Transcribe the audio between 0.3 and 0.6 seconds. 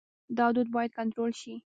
دا